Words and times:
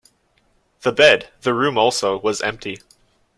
The 0.81 0.91
bed, 0.91 1.29
the 1.41 1.53
room 1.53 1.77
also, 1.77 2.17
was 2.17 2.41
empty. 2.41 2.79